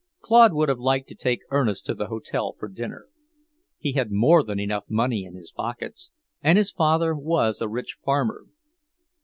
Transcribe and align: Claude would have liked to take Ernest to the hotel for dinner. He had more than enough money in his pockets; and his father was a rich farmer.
Claude 0.19 0.51
would 0.53 0.67
have 0.67 0.79
liked 0.79 1.07
to 1.09 1.13
take 1.13 1.41
Ernest 1.51 1.85
to 1.85 1.93
the 1.93 2.07
hotel 2.07 2.55
for 2.57 2.67
dinner. 2.67 3.05
He 3.77 3.91
had 3.91 4.09
more 4.11 4.41
than 4.41 4.59
enough 4.59 4.85
money 4.89 5.25
in 5.25 5.35
his 5.35 5.51
pockets; 5.51 6.11
and 6.41 6.57
his 6.57 6.71
father 6.71 7.13
was 7.13 7.61
a 7.61 7.69
rich 7.69 7.99
farmer. 8.03 8.47